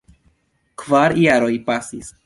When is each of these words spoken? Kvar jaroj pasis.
Kvar 0.85 1.17
jaroj 1.27 1.53
pasis. 1.69 2.15